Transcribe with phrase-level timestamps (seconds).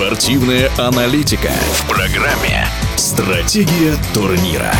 [0.00, 2.64] Спортивная аналитика в программе
[2.96, 4.72] «Стратегия турнира».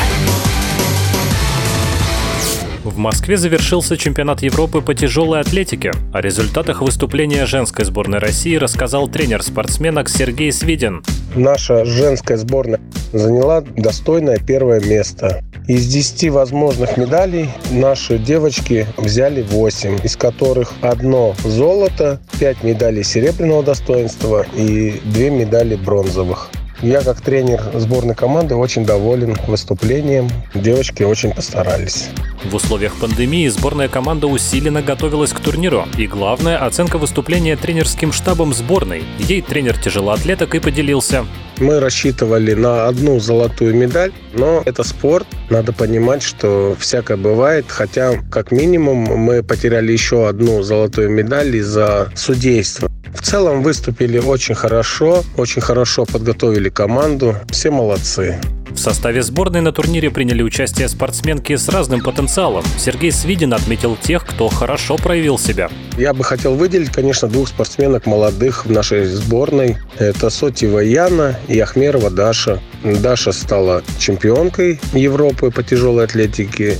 [2.84, 5.92] В Москве завершился чемпионат Европы по тяжелой атлетике.
[6.14, 11.04] О результатах выступления женской сборной России рассказал тренер спортсменок Сергей Свидин.
[11.34, 12.80] Наша женская сборная
[13.12, 15.44] заняла достойное первое место.
[15.70, 23.62] Из 10 возможных медалей наши девочки взяли 8, из которых одно золото, 5 медалей серебряного
[23.62, 26.50] достоинства и 2 медали бронзовых.
[26.82, 30.28] Я как тренер сборной команды очень доволен выступлением.
[30.56, 32.08] Девочки очень постарались.
[32.42, 35.84] В условиях пандемии сборная команда усиленно готовилась к турниру.
[35.96, 39.04] И главное– оценка выступления тренерским штабом сборной.
[39.20, 41.26] Ей тренер тяжелоатлеток и поделился.
[41.60, 45.26] Мы рассчитывали на одну золотую медаль, но это спорт.
[45.50, 47.66] Надо понимать, что всякое бывает.
[47.68, 52.90] Хотя, как минимум, мы потеряли еще одну золотую медаль из-за судейства.
[53.14, 57.36] В целом выступили очень хорошо, очень хорошо подготовили команду.
[57.50, 58.38] Все молодцы.
[58.70, 62.64] В составе сборной на турнире приняли участие спортсменки с разным потенциалом.
[62.78, 65.68] Сергей Свидин отметил тех, кто хорошо проявил себя.
[65.98, 69.76] Я бы хотел выделить, конечно, двух спортсменок молодых в нашей сборной.
[69.98, 72.60] Это Сотьева Яна и Ахмерова Даша.
[72.82, 76.78] Даша стала чемпионкой Европы по тяжелой атлетике.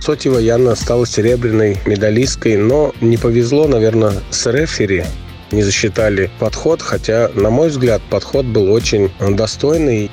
[0.00, 5.04] Сотьева Яна стала серебряной медалисткой, но не повезло, наверное, с рефери
[5.52, 10.10] не засчитали подход, хотя, на мой взгляд, подход был очень достойный.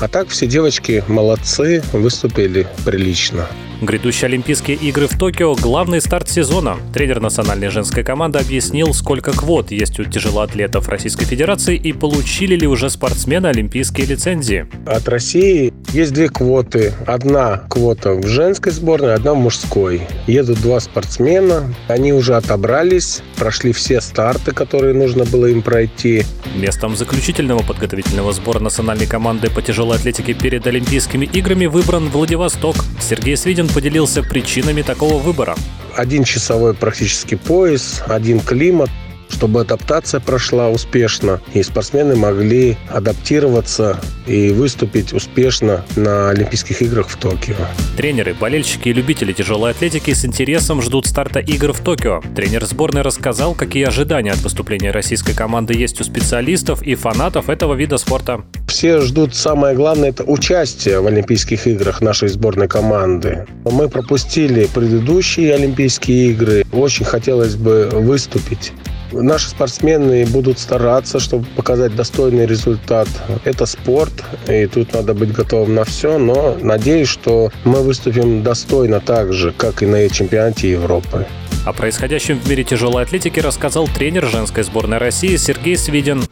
[0.00, 3.46] А так все девочки молодцы, выступили прилично.
[3.80, 6.78] Грядущие Олимпийские игры в Токио– главный старт сезона.
[6.92, 12.66] Тренер национальной женской команды объяснил, сколько квот есть у тяжелоатлетов Российской Федерации и получили ли
[12.66, 14.66] уже спортсмены олимпийские лицензии.
[14.84, 16.92] От России есть две квоты.
[17.06, 20.02] Одна квота в женской сборной, одна в мужской.
[20.26, 26.24] Едут два спортсмена, они уже отобрались, прошли все старты, которые нужно было им пройти.
[26.56, 32.74] Местом заключительного подготовительного сбора национальной команды по тяжелой атлетике перед Олимпийскими играми выбран Владивосток.
[33.00, 35.56] Сергей Свидин поделился причинами такого выбора.
[35.96, 38.90] Один часовой практически пояс, один климат,
[39.30, 47.16] чтобы адаптация прошла успешно, и спортсмены могли адаптироваться и выступить успешно на Олимпийских играх в
[47.16, 47.54] Токио.
[47.96, 52.22] Тренеры, болельщики и любители тяжелой атлетики с интересом ждут старта игр в Токио.
[52.34, 57.74] Тренер сборной рассказал, какие ожидания от выступления российской команды есть у специалистов и фанатов этого
[57.74, 58.44] вида спорта.
[58.68, 63.46] Все ждут самое главное– это участие в Олимпийских играх нашей сборной команды.
[63.64, 66.64] Мы пропустили предыдущие Олимпийские игры.
[66.70, 68.72] Очень хотелось бы выступить.
[69.10, 73.08] Наши спортсмены будут стараться, чтобы показать достойный результат.
[73.44, 74.12] Это спорт,
[74.46, 79.52] и тут надо быть готовым на все, но надеюсь, что мы выступим достойно так же,
[79.56, 81.26] как и на чемпионате Европы.
[81.64, 86.22] О происходящем в мире тяжелой атлетики рассказал тренер женской сборной России Сергей Свидин.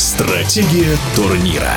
[0.00, 1.74] Стратегия турнира.